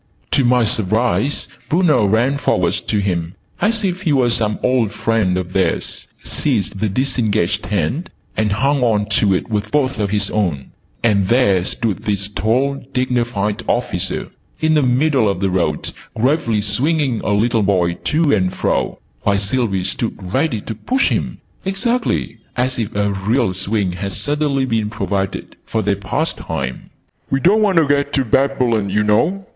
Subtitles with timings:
[0.31, 5.37] To my surprise, Bruno ran forwards to him, as if he were some old friend
[5.37, 10.31] of theirs, seized the disengaged hand and hung on to it with both of his
[10.31, 10.71] own:
[11.03, 14.29] and there stood this tall dignified officer
[14.59, 19.37] in the middle of the road, gravely swinging a little boy to and fro, while
[19.37, 24.89] Sylvie stood ready to push him, exactly as if a real swing had suddenly been
[24.89, 26.89] provided for their pastime.
[27.29, 29.45] "We don't want to get to Babylon, oo know!"